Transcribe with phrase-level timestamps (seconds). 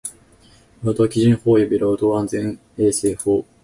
[0.81, 3.45] 労働基準法及び労働安全衛生法